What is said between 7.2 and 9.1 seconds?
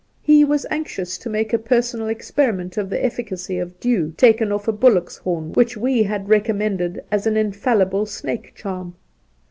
an infallible snake charm.